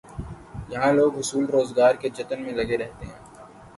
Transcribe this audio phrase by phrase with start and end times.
[0.69, 3.19] یہاں لوگ حصول روزگار کے جتن میں لگے رہتے ہیں۔